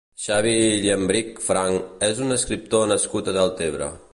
[0.27, 0.53] Xavi
[0.85, 3.93] Llambrich Franch és un escriptor nascut a Deltebre.